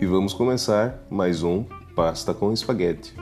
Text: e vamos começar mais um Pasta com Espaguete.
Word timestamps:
e 0.00 0.04
vamos 0.04 0.34
começar 0.34 1.06
mais 1.08 1.42
um 1.42 1.64
Pasta 1.94 2.34
com 2.34 2.52
Espaguete. 2.52 3.14